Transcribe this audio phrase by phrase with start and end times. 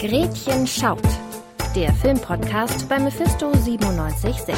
[0.00, 1.02] Gretchen schaut.
[1.74, 4.54] Der Filmpodcast bei Mephisto 976.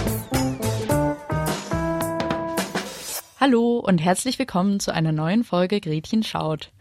[3.40, 6.72] Hallo und herzlich willkommen zu einer neuen Folge Gretchen schaut.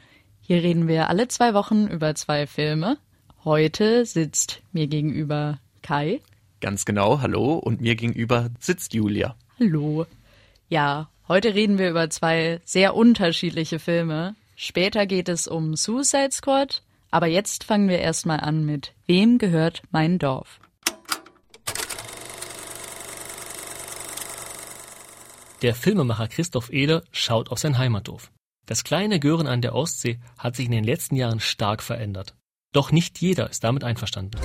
[0.42, 2.98] Hier reden wir alle zwei Wochen über zwei Filme.
[3.46, 6.20] Heute sitzt mir gegenüber Kai.
[6.60, 7.54] Ganz genau, hallo.
[7.54, 9.38] Und mir gegenüber sitzt Julia.
[9.58, 10.06] Hallo.
[10.68, 14.36] Ja, heute reden wir über zwei sehr unterschiedliche Filme.
[14.58, 16.82] Später geht es um Suicide Squad,
[17.12, 20.60] aber jetzt fangen wir erstmal an mit Wem gehört mein Dorf?
[25.62, 28.32] Der Filmemacher Christoph Ehler schaut auf sein Heimatdorf.
[28.66, 32.36] Das kleine Gören an der Ostsee hat sich in den letzten Jahren stark verändert.
[32.72, 34.40] Doch nicht jeder ist damit einverstanden.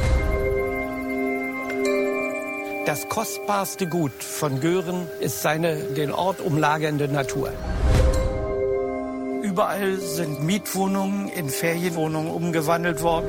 [2.87, 7.53] Das kostbarste Gut von Gören ist seine den Ort umlagernde Natur.
[9.45, 13.29] Überall sind Mietwohnungen in Ferienwohnungen umgewandelt worden.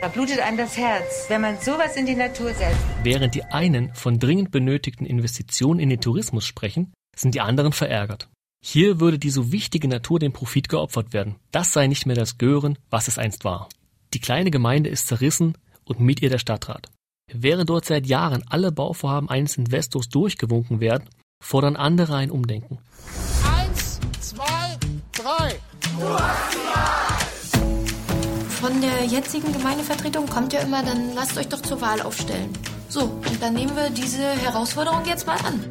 [0.00, 2.78] Da blutet einem das Herz, wenn man sowas in die Natur setzt.
[3.02, 8.28] Während die einen von dringend benötigten Investitionen in den Tourismus sprechen, sind die anderen verärgert.
[8.64, 11.34] Hier würde die so wichtige Natur dem Profit geopfert werden.
[11.50, 13.68] Das sei nicht mehr das Gören, was es einst war.
[14.14, 16.88] Die kleine Gemeinde ist zerrissen und mit ihr der Stadtrat.
[17.32, 21.08] Während dort seit Jahren alle Bauvorhaben eines Investors durchgewunken werden,
[21.42, 22.78] fordern andere ein Umdenken.
[25.28, 25.60] Drei.
[28.60, 32.48] Von der jetzigen Gemeindevertretung kommt ja immer, dann lasst euch doch zur Wahl aufstellen.
[32.88, 35.66] So, und dann nehmen wir diese Herausforderung jetzt mal an.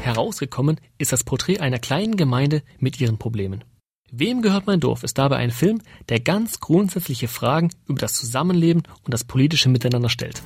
[0.00, 3.64] Herausgekommen ist das Porträt einer kleinen Gemeinde mit ihren Problemen.
[4.12, 8.84] Wem gehört mein Dorf ist dabei ein Film, der ganz grundsätzliche Fragen über das Zusammenleben
[9.04, 10.40] und das politische Miteinander stellt.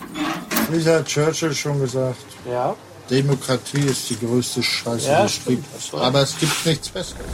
[0.70, 2.24] Wie hat Churchill schon gesagt?
[2.50, 2.74] Ja.
[3.12, 5.94] Demokratie ist die größte Scheiße, Ja, die es gibt.
[5.94, 7.26] Aber es gibt nichts Besseres.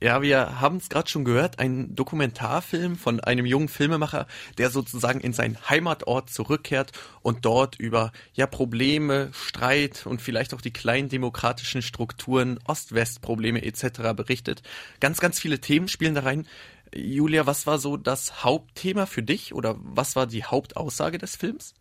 [0.00, 4.26] Ja, wir haben es gerade schon gehört, ein Dokumentarfilm von einem jungen Filmemacher,
[4.58, 6.90] der sozusagen in seinen Heimatort zurückkehrt
[7.20, 14.12] und dort über ja Probleme, Streit und vielleicht auch die kleinen demokratischen Strukturen, Ost-West-Probleme etc.
[14.16, 14.64] berichtet.
[14.98, 16.48] Ganz, ganz viele Themen spielen da rein.
[16.92, 21.74] Julia, was war so das Hauptthema für dich oder was war die Hauptaussage des Films?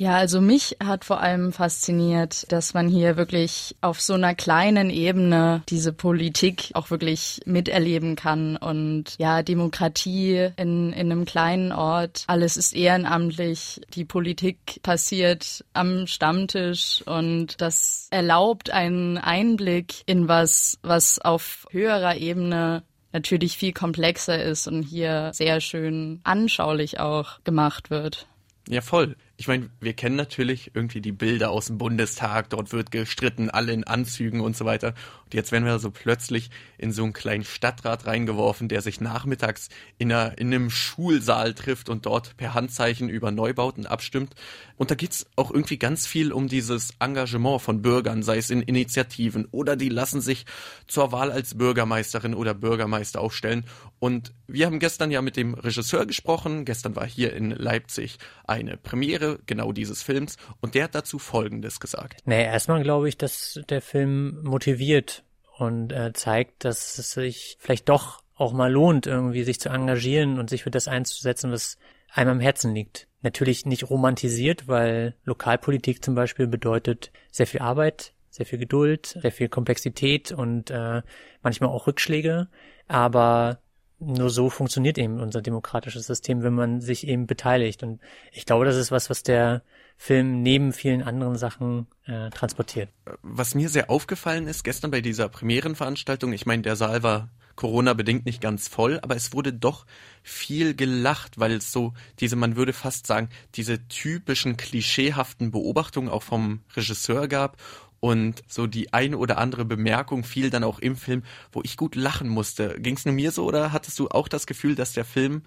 [0.00, 4.88] Ja, also mich hat vor allem fasziniert, dass man hier wirklich auf so einer kleinen
[4.88, 12.24] Ebene diese Politik auch wirklich miterleben kann und ja, Demokratie in, in einem kleinen Ort,
[12.28, 20.78] alles ist ehrenamtlich, die Politik passiert am Stammtisch und das erlaubt einen Einblick in was,
[20.80, 27.90] was auf höherer Ebene natürlich viel komplexer ist und hier sehr schön anschaulich auch gemacht
[27.90, 28.26] wird.
[28.70, 29.16] Ja, voll.
[29.40, 33.72] Ich meine, wir kennen natürlich irgendwie die Bilder aus dem Bundestag, dort wird gestritten, alle
[33.72, 34.88] in Anzügen und so weiter.
[35.24, 39.70] Und jetzt werden wir so plötzlich in so einen kleinen Stadtrat reingeworfen, der sich nachmittags
[39.96, 44.34] in, einer, in einem Schulsaal trifft und dort per Handzeichen über Neubauten abstimmt.
[44.76, 48.60] Und da geht's auch irgendwie ganz viel um dieses Engagement von Bürgern, sei es in
[48.60, 50.44] Initiativen oder die lassen sich
[50.86, 53.64] zur Wahl als Bürgermeisterin oder Bürgermeister aufstellen.
[54.00, 56.64] Und wir haben gestern ja mit dem Regisseur gesprochen.
[56.64, 61.80] Gestern war hier in Leipzig eine Premiere genau dieses Films und der hat dazu Folgendes
[61.80, 62.20] gesagt.
[62.24, 65.24] Nee, erstmal glaube ich, dass der Film motiviert
[65.58, 70.38] und äh, zeigt, dass es sich vielleicht doch auch mal lohnt, irgendwie sich zu engagieren
[70.38, 71.76] und sich für das einzusetzen, was
[72.12, 73.06] einem am Herzen liegt.
[73.22, 79.32] Natürlich nicht romantisiert, weil Lokalpolitik zum Beispiel bedeutet sehr viel Arbeit, sehr viel Geduld, sehr
[79.32, 81.02] viel Komplexität und äh,
[81.42, 82.48] manchmal auch Rückschläge.
[82.88, 83.60] Aber
[84.00, 87.82] nur so funktioniert eben unser demokratisches System, wenn man sich eben beteiligt.
[87.82, 88.00] Und
[88.32, 89.62] ich glaube, das ist was, was der
[89.96, 92.88] Film neben vielen anderen Sachen äh, transportiert.
[93.22, 98.24] Was mir sehr aufgefallen ist gestern bei dieser Premierenveranstaltung, ich meine, der Saal war Corona-bedingt
[98.24, 99.84] nicht ganz voll, aber es wurde doch
[100.22, 106.22] viel gelacht, weil es so diese, man würde fast sagen, diese typischen klischeehaften Beobachtungen auch
[106.22, 107.58] vom Regisseur gab
[108.00, 111.22] und so die eine oder andere Bemerkung fiel dann auch im Film,
[111.52, 112.80] wo ich gut lachen musste.
[112.80, 115.42] Ging es nur mir so oder hattest du auch das Gefühl, dass der Film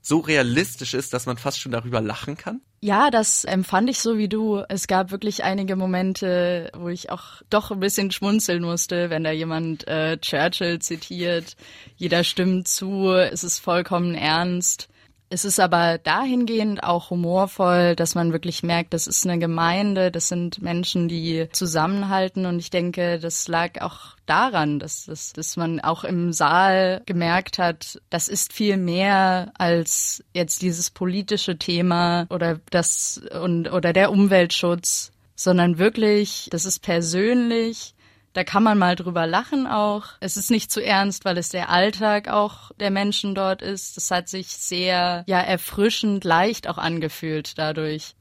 [0.00, 2.60] so realistisch ist, dass man fast schon darüber lachen kann?
[2.80, 4.62] Ja, das empfand ich so wie du.
[4.68, 9.32] Es gab wirklich einige Momente, wo ich auch doch ein bisschen schmunzeln musste, wenn da
[9.32, 11.56] jemand äh, Churchill zitiert.
[11.96, 14.88] Jeder stimmt zu, es ist vollkommen ernst.
[15.28, 20.28] Es ist aber dahingehend auch humorvoll, dass man wirklich merkt, das ist eine Gemeinde, das
[20.28, 22.46] sind Menschen, die zusammenhalten.
[22.46, 27.58] Und ich denke, das lag auch daran, dass, dass, dass man auch im Saal gemerkt
[27.58, 34.12] hat, das ist viel mehr als jetzt dieses politische Thema oder das und oder der
[34.12, 37.95] Umweltschutz, sondern wirklich, das ist persönlich,
[38.36, 40.08] Da kann man mal drüber lachen auch.
[40.20, 43.96] Es ist nicht zu ernst, weil es der Alltag auch der Menschen dort ist.
[43.96, 48.14] Das hat sich sehr, ja, erfrischend leicht auch angefühlt dadurch.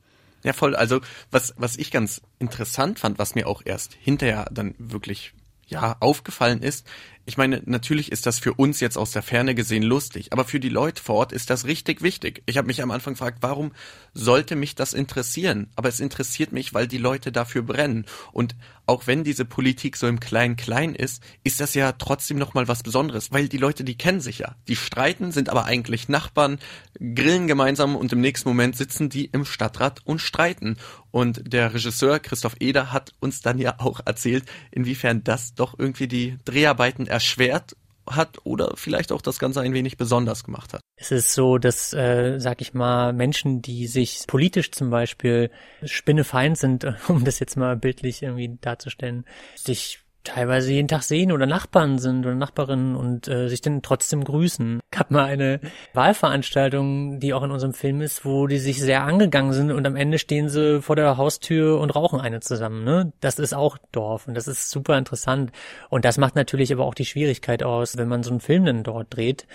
[0.45, 0.73] Ja, voll.
[0.73, 1.01] Also,
[1.31, 5.33] was, was ich ganz interessant fand, was mir auch erst hinterher dann wirklich
[5.67, 6.87] ja, aufgefallen ist,
[7.27, 10.59] ich meine, natürlich ist das für uns jetzt aus der Ferne gesehen lustig, aber für
[10.59, 12.43] die Leute vor Ort ist das richtig wichtig.
[12.45, 13.71] Ich habe mich am Anfang gefragt, warum
[14.13, 15.67] sollte mich das interessieren?
[15.75, 18.05] Aber es interessiert mich, weil die Leute dafür brennen.
[18.31, 18.55] Und
[18.85, 23.31] auch wenn diese Politik so im Klein-Klein ist, ist das ja trotzdem nochmal was Besonderes,
[23.31, 24.55] weil die Leute, die kennen sich ja.
[24.67, 26.59] Die streiten, sind aber eigentlich Nachbarn,
[26.99, 30.77] grillen gemeinsam und im nächsten Moment sitzen die im Stadtrat und streiten.
[31.09, 36.07] Und der Regisseur Christoph Eder hat uns dann ja auch erzählt, inwiefern das doch irgendwie
[36.07, 37.77] die Dreharbeiten erschwert
[38.07, 40.81] hat oder vielleicht auch das Ganze ein wenig besonders gemacht hat.
[40.95, 45.49] Es ist so, dass, äh, sag ich mal, Menschen, die sich politisch zum Beispiel
[45.83, 49.25] spinnefeind sind, um das jetzt mal bildlich irgendwie darzustellen,
[49.55, 54.23] sich teilweise jeden Tag sehen oder Nachbarn sind oder Nachbarinnen und äh, sich dann trotzdem
[54.23, 54.81] grüßen.
[54.91, 55.61] Gab mal eine
[55.93, 59.95] Wahlveranstaltung, die auch in unserem Film ist, wo die sich sehr angegangen sind und am
[59.95, 62.83] Ende stehen sie vor der Haustür und rauchen eine zusammen.
[62.83, 63.13] Ne?
[63.21, 65.51] Das ist auch Dorf und das ist super interessant.
[65.89, 68.83] Und das macht natürlich aber auch die Schwierigkeit aus, wenn man so einen Film dann
[68.83, 69.47] dort dreht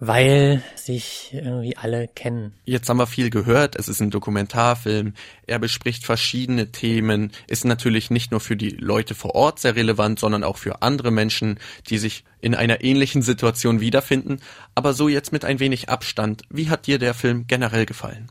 [0.00, 2.54] weil sich irgendwie alle kennen.
[2.64, 5.14] Jetzt haben wir viel gehört, es ist ein Dokumentarfilm,
[5.46, 10.18] er bespricht verschiedene Themen, ist natürlich nicht nur für die Leute vor Ort sehr relevant,
[10.18, 11.58] sondern auch für andere Menschen,
[11.88, 14.40] die sich in einer ähnlichen Situation wiederfinden,
[14.74, 16.42] aber so jetzt mit ein wenig Abstand.
[16.48, 18.28] Wie hat dir der Film generell gefallen?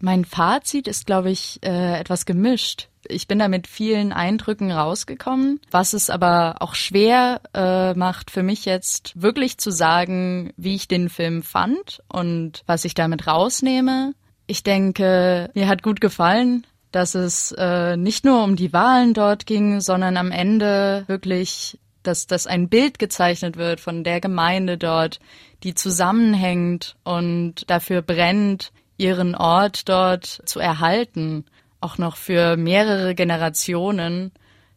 [0.00, 2.88] Mein Fazit ist, glaube ich, äh, etwas gemischt.
[3.06, 8.42] Ich bin da mit vielen Eindrücken rausgekommen, was es aber auch schwer äh, macht für
[8.42, 14.14] mich jetzt wirklich zu sagen, wie ich den Film fand und was ich damit rausnehme.
[14.46, 19.46] Ich denke, mir hat gut gefallen, dass es äh, nicht nur um die Wahlen dort
[19.46, 25.18] ging, sondern am Ende wirklich, dass, dass ein Bild gezeichnet wird von der Gemeinde dort,
[25.62, 31.44] die zusammenhängt und dafür brennt, ihren Ort dort zu erhalten
[31.84, 34.32] auch noch für mehrere Generationen,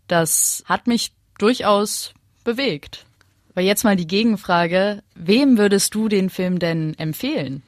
[0.07, 3.05] das hat mich durchaus bewegt.
[3.51, 7.63] Aber jetzt mal die Gegenfrage, wem würdest du den Film denn empfehlen?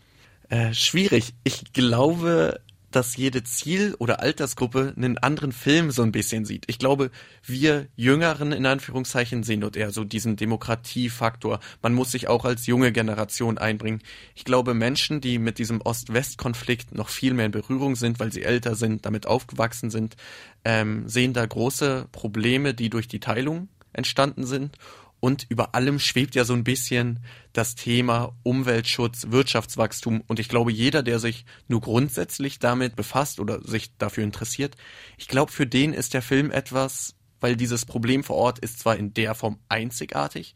[0.49, 1.33] Äh, schwierig.
[1.43, 2.59] Ich glaube,
[2.91, 6.65] dass jede Ziel- oder Altersgruppe einen anderen Film so ein bisschen sieht.
[6.67, 7.11] Ich glaube,
[7.43, 11.59] wir Jüngeren in Anführungszeichen sehen dort eher so diesen Demokratiefaktor.
[11.81, 14.01] Man muss sich auch als junge Generation einbringen.
[14.35, 18.43] Ich glaube, Menschen, die mit diesem Ost-West-Konflikt noch viel mehr in Berührung sind, weil sie
[18.43, 20.15] älter sind, damit aufgewachsen sind,
[20.65, 24.77] ähm, sehen da große Probleme, die durch die Teilung entstanden sind
[25.19, 27.19] und über allem schwebt ja so ein bisschen
[27.53, 30.23] das Thema Umweltschutz, Wirtschaftswachstum.
[30.27, 34.75] Und ich glaube, jeder, der sich nur grundsätzlich damit befasst oder sich dafür interessiert,
[35.17, 38.95] ich glaube, für den ist der Film etwas, weil dieses Problem vor Ort ist zwar
[38.95, 40.55] in der Form einzigartig,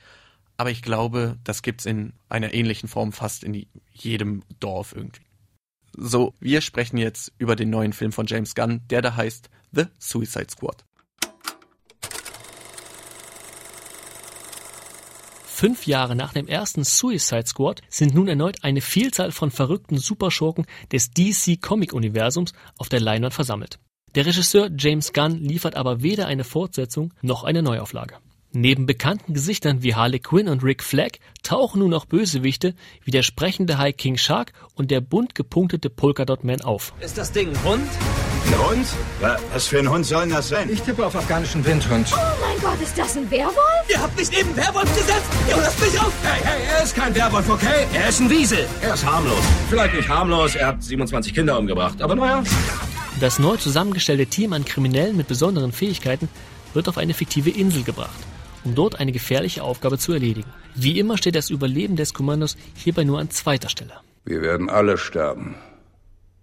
[0.56, 5.24] aber ich glaube, das gibt's in einer ähnlichen Form fast in jedem Dorf irgendwie.
[5.96, 9.86] So, wir sprechen jetzt über den neuen Film von James Gunn, der da heißt The
[10.00, 10.86] Suicide Squad.
[15.64, 20.66] Fünf Jahre nach dem ersten Suicide Squad sind nun erneut eine Vielzahl von verrückten Superschurken
[20.92, 23.80] des DC-Comic-Universums auf der Leinwand versammelt.
[24.14, 28.16] Der Regisseur James Gunn liefert aber weder eine Fortsetzung noch eine Neuauflage.
[28.56, 33.24] Neben bekannten Gesichtern wie Harley Quinn und Rick Flag tauchen nun auch Bösewichte wie der
[33.24, 36.94] sprechende High King Shark und der bunt gepunktete Polkadot Man auf.
[37.00, 37.90] Ist das Ding ein Hund?
[38.46, 38.86] Ein Hund?
[39.52, 40.70] Was für ein Hund soll das sein?
[40.72, 42.08] Ich tippe auf afghanischen Windhund.
[42.14, 43.90] Oh mein Gott, ist das ein Werwolf?
[43.90, 45.32] Ihr habt nicht eben Werwolf gesetzt!
[45.50, 46.14] Ihr lasst mich auf!
[46.22, 47.88] Hey, hey, er ist kein Werwolf, okay?
[47.92, 48.68] Er ist ein Wiesel.
[48.82, 49.44] Er ist harmlos.
[49.68, 52.44] Vielleicht nicht harmlos, er hat 27 Kinder umgebracht, aber naja.
[53.20, 56.30] Das neu zusammengestellte Team an Kriminellen mit besonderen Fähigkeiten
[56.76, 58.20] wird auf eine fiktive Insel gebracht
[58.64, 60.50] um dort eine gefährliche Aufgabe zu erledigen.
[60.76, 63.94] Wie immer steht das Überleben des Kommandos hierbei nur an zweiter Stelle.
[64.26, 65.56] Wir werden alle sterben.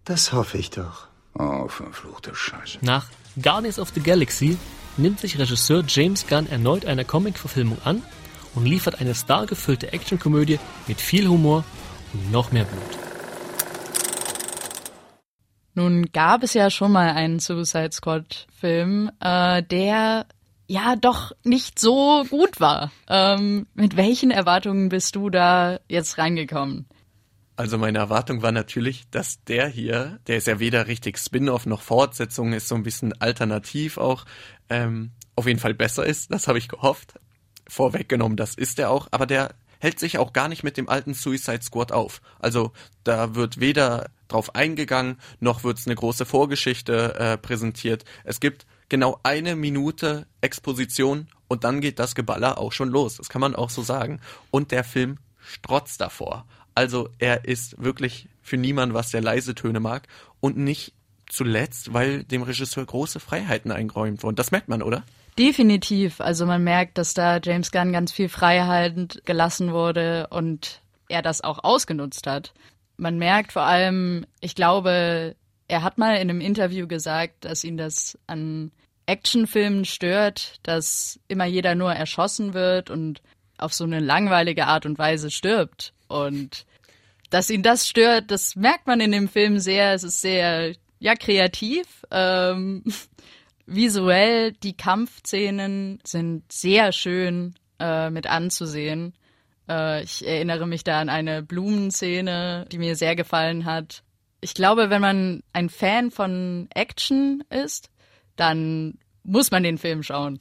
[0.05, 1.09] Das hoffe ich doch.
[1.35, 2.79] Oh, verfluchte Scheiße.
[2.83, 3.07] Nach
[3.41, 4.59] Guardians of the Galaxy
[4.97, 8.03] nimmt sich Regisseur James Gunn erneut einer Comic-Verfilmung an
[8.55, 11.65] und liefert eine stargefüllte Actionkomödie mit viel Humor
[12.12, 12.99] und noch mehr Blut.
[15.75, 20.27] Nun gab es ja schon mal einen Suicide Squad-Film, äh, der
[20.71, 22.93] ja doch nicht so gut war.
[23.09, 26.87] Ähm, mit welchen Erwartungen bist du da jetzt reingekommen?
[27.57, 31.83] Also meine Erwartung war natürlich, dass der hier, der ist ja weder richtig Spin-off noch
[31.83, 34.25] Fortsetzung, ist so ein bisschen alternativ auch,
[34.69, 36.33] ähm, auf jeden Fall besser ist.
[36.33, 37.15] Das habe ich gehofft.
[37.67, 41.15] Vorweggenommen, das ist er auch, aber der hält sich auch gar nicht mit dem alten
[41.15, 42.21] Suicide Squad auf.
[42.39, 42.73] Also
[43.03, 48.05] da wird weder drauf eingegangen, noch wird es eine große Vorgeschichte äh, präsentiert.
[48.23, 53.17] Es gibt genau eine Minute Exposition und dann geht das Geballer auch schon los.
[53.17, 54.21] Das kann man auch so sagen.
[54.51, 56.45] Und der Film strotzt davor.
[56.75, 60.07] Also er ist wirklich für niemanden was, der leise Töne mag
[60.41, 60.93] und nicht
[61.27, 64.37] zuletzt, weil dem Regisseur große Freiheiten eingeräumt wurden.
[64.37, 65.05] Das merkt man, oder?
[65.39, 66.21] Definitiv.
[66.21, 71.43] Also man merkt, dass da James Gunn ganz viel Freiheit gelassen wurde und er das
[71.43, 72.53] auch ausgenutzt hat.
[72.97, 75.35] Man merkt vor allem, ich glaube,
[75.71, 78.73] er hat mal in einem Interview gesagt, dass ihn das an
[79.07, 83.23] Actionfilmen stört, dass immer jeder nur erschossen wird und
[83.57, 85.93] auf so eine langweilige Art und Weise stirbt.
[86.09, 86.67] Und
[87.31, 89.95] dass ihn das stört, das merkt man in dem Film sehr.
[89.95, 92.05] Es ist sehr, ja, kreativ.
[92.11, 92.83] Ähm,
[93.67, 99.15] visuell, die Kampfszenen sind sehr schön äh, mit anzusehen.
[99.69, 104.03] Äh, ich erinnere mich da an eine Blumenszene, die mir sehr gefallen hat.
[104.41, 107.91] Ich glaube, wenn man ein Fan von Action ist,
[108.37, 110.41] dann muss man den Film schauen.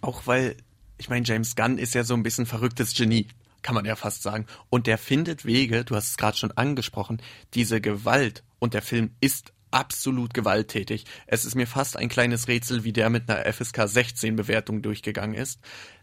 [0.00, 0.56] Auch weil,
[0.98, 3.28] ich meine, James Gunn ist ja so ein bisschen verrücktes Genie,
[3.62, 4.46] kann man ja fast sagen.
[4.70, 7.20] Und der findet Wege, du hast es gerade schon angesprochen,
[7.54, 8.44] diese Gewalt.
[8.58, 11.04] Und der Film ist absolut gewalttätig.
[11.26, 15.34] Es ist mir fast ein kleines Rätsel, wie der mit einer FSK 16 Bewertung durchgegangen
[15.34, 15.60] ist.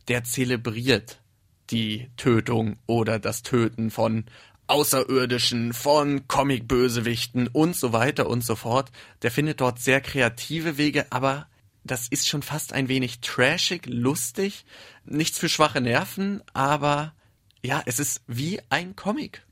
[0.09, 1.21] Der zelebriert
[1.69, 4.25] die Tötung oder das Töten von
[4.71, 8.89] Außerirdischen, von Comic-Bösewichten und so weiter und so fort.
[9.21, 11.47] Der findet dort sehr kreative Wege, aber
[11.83, 14.65] das ist schon fast ein wenig trashig, lustig.
[15.03, 17.13] Nichts für schwache Nerven, aber
[17.61, 19.43] ja, es ist wie ein Comic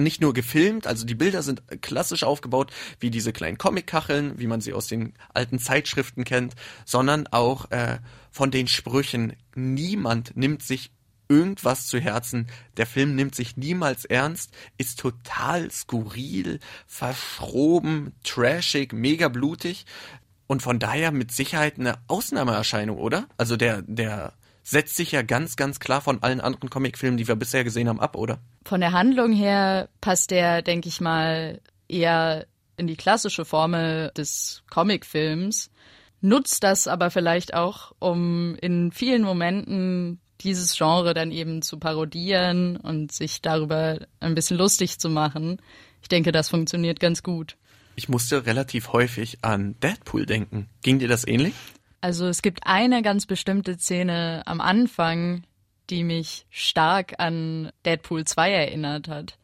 [0.00, 4.60] nicht nur gefilmt, also die Bilder sind klassisch aufgebaut, wie diese kleinen Comic-Kacheln, wie man
[4.60, 7.98] sie aus den alten Zeitschriften kennt, sondern auch äh,
[8.30, 9.34] von den Sprüchen.
[9.54, 10.92] Niemand nimmt sich
[11.28, 12.46] irgendwas zu Herzen.
[12.76, 19.86] Der Film nimmt sich niemals ernst, ist total skurril, verschroben, trashig, mega blutig
[20.46, 23.26] und von daher mit Sicherheit eine Ausnahmeerscheinung, oder?
[23.36, 24.32] Also der, der
[24.62, 28.00] setzt sich ja ganz, ganz klar von allen anderen Comicfilmen, die wir bisher gesehen haben,
[28.00, 28.38] ab, oder?
[28.64, 34.62] Von der Handlung her passt der, denke ich mal, eher in die klassische Formel des
[34.70, 35.70] Comicfilms,
[36.20, 42.76] nutzt das aber vielleicht auch, um in vielen Momenten dieses Genre dann eben zu parodieren
[42.76, 45.60] und sich darüber ein bisschen lustig zu machen.
[46.02, 47.56] Ich denke, das funktioniert ganz gut.
[47.96, 50.68] Ich musste relativ häufig an Deadpool denken.
[50.82, 51.54] Ging dir das ähnlich?
[52.00, 55.42] Also es gibt eine ganz bestimmte Szene am Anfang,
[55.90, 59.38] die mich stark an Deadpool 2 erinnert hat.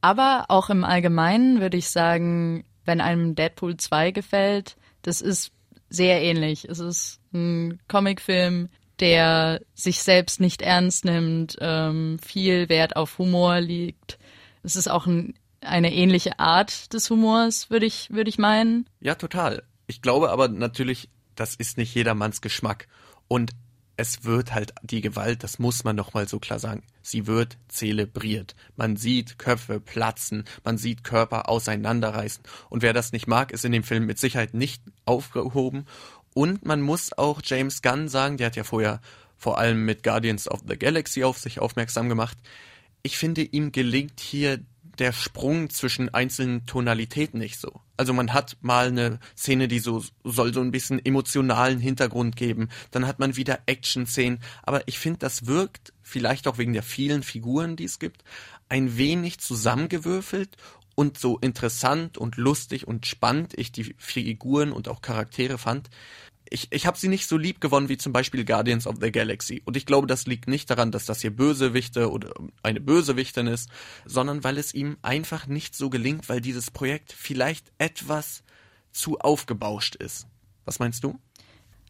[0.00, 5.52] Aber auch im Allgemeinen würde ich sagen, wenn einem Deadpool 2 gefällt, das ist
[5.90, 6.64] sehr ähnlich.
[6.64, 8.68] Es ist ein Comicfilm,
[9.00, 14.18] der sich selbst nicht ernst nimmt, ähm, viel Wert auf Humor liegt.
[14.62, 18.88] Es ist auch ein, eine ähnliche Art des Humors, würde ich, würde ich meinen.
[19.00, 19.62] Ja, total.
[19.86, 22.88] Ich glaube aber natürlich, das ist nicht jedermanns Geschmack.
[23.28, 23.52] Und
[23.98, 27.58] es wird halt die Gewalt, das muss man noch mal so klar sagen, sie wird
[27.66, 28.54] zelebriert.
[28.76, 32.44] Man sieht Köpfe platzen, man sieht Körper auseinanderreißen.
[32.70, 35.86] Und wer das nicht mag, ist in dem Film mit Sicherheit nicht aufgehoben.
[36.34, 39.00] Und man muss auch James Gunn sagen, der hat ja vorher
[39.36, 42.36] vor allem mit Guardians of the Galaxy auf sich aufmerksam gemacht.
[43.02, 44.60] Ich finde, ihm gelingt hier
[44.98, 47.80] der Sprung zwischen einzelnen Tonalitäten nicht so.
[47.96, 52.68] Also man hat mal eine Szene, die so soll so ein bisschen emotionalen Hintergrund geben,
[52.90, 57.22] dann hat man wieder Action-Szenen, aber ich finde, das wirkt vielleicht auch wegen der vielen
[57.22, 58.24] Figuren, die es gibt,
[58.68, 60.56] ein wenig zusammengewürfelt
[60.98, 65.90] und so interessant und lustig und spannend ich die Figuren und auch Charaktere fand,
[66.50, 69.62] ich, ich habe sie nicht so lieb gewonnen wie zum Beispiel Guardians of the Galaxy.
[69.64, 73.70] Und ich glaube, das liegt nicht daran, dass das hier Bösewichte oder eine Bösewichtin ist,
[74.06, 78.42] sondern weil es ihm einfach nicht so gelingt, weil dieses Projekt vielleicht etwas
[78.90, 80.26] zu aufgebauscht ist.
[80.64, 81.16] Was meinst du?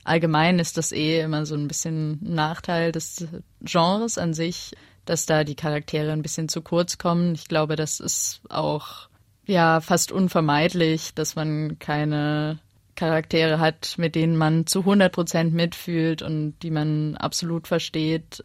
[0.05, 3.27] Allgemein ist das eh immer so ein bisschen ein Nachteil des
[3.63, 4.73] Genres an sich,
[5.09, 7.35] dass da die Charaktere ein bisschen zu kurz kommen.
[7.35, 9.09] Ich glaube, das ist auch
[9.47, 12.59] ja fast unvermeidlich, dass man keine
[12.95, 18.45] Charaktere hat, mit denen man zu 100 Prozent mitfühlt und die man absolut versteht.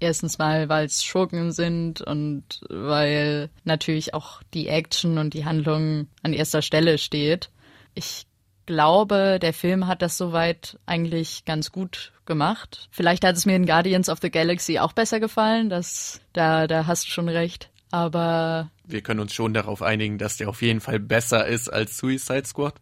[0.00, 6.06] Erstens mal, weil es Schurken sind und weil natürlich auch die Action und die Handlung
[6.22, 7.50] an erster Stelle steht.
[7.94, 8.27] Ich
[8.68, 12.88] glaube, der Film hat das soweit eigentlich ganz gut gemacht.
[12.90, 15.70] Vielleicht hat es mir in Guardians of the Galaxy auch besser gefallen.
[15.70, 17.70] Das, da, da hast du schon recht.
[17.90, 21.96] Aber wir können uns schon darauf einigen, dass der auf jeden Fall besser ist als
[21.96, 22.74] Suicide Squad.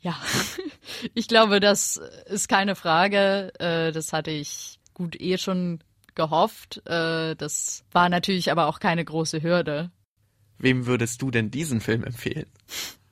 [0.00, 0.14] Ja,
[1.14, 3.52] ich glaube, das ist keine Frage.
[3.58, 5.80] Äh, das hatte ich gut eh schon
[6.14, 6.86] gehofft.
[6.86, 9.90] Äh, das war natürlich aber auch keine große Hürde.
[10.58, 12.46] Wem würdest du denn diesen Film empfehlen?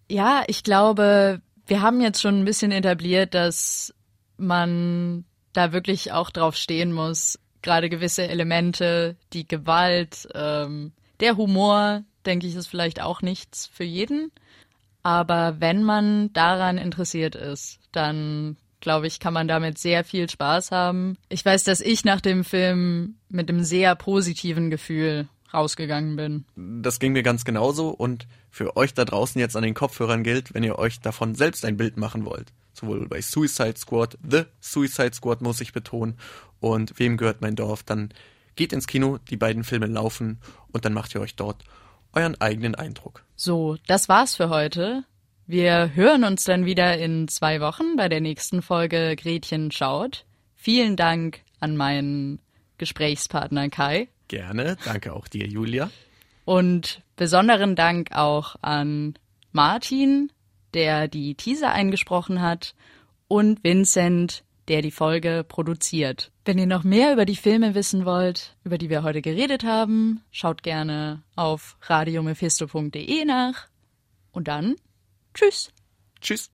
[0.08, 3.94] Ja, ich glaube, wir haben jetzt schon ein bisschen etabliert, dass
[4.36, 7.38] man da wirklich auch drauf stehen muss.
[7.62, 13.84] Gerade gewisse Elemente, die Gewalt, ähm, der Humor, denke ich, ist vielleicht auch nichts für
[13.84, 14.30] jeden.
[15.02, 20.70] Aber wenn man daran interessiert ist, dann glaube ich, kann man damit sehr viel Spaß
[20.70, 21.16] haben.
[21.28, 26.44] Ich weiß, dass ich nach dem Film mit einem sehr positiven Gefühl rausgegangen bin.
[26.82, 30.54] Das ging mir ganz genauso und für euch da draußen jetzt an den Kopfhörern gilt,
[30.54, 32.52] wenn ihr euch davon selbst ein Bild machen wollt.
[32.72, 36.16] Sowohl bei Suicide Squad, The Suicide Squad muss ich betonen
[36.60, 38.10] und Wem gehört mein Dorf, dann
[38.56, 40.38] geht ins Kino, die beiden Filme laufen
[40.72, 41.64] und dann macht ihr euch dort
[42.12, 43.24] euren eigenen Eindruck.
[43.36, 45.04] So, das war's für heute.
[45.46, 50.26] Wir hören uns dann wieder in zwei Wochen bei der nächsten Folge Gretchen schaut.
[50.54, 52.40] Vielen Dank an meinen
[52.76, 54.08] Gesprächspartner Kai.
[54.28, 55.90] Gerne, danke auch dir, Julia.
[56.44, 59.14] Und besonderen Dank auch an
[59.52, 60.30] Martin,
[60.74, 62.74] der die Teaser eingesprochen hat,
[63.26, 66.30] und Vincent, der die Folge produziert.
[66.44, 70.22] Wenn ihr noch mehr über die Filme wissen wollt, über die wir heute geredet haben,
[70.30, 73.68] schaut gerne auf radiomephisto.de nach.
[74.32, 74.76] Und dann
[75.34, 75.70] Tschüss.
[76.20, 76.50] Tschüss.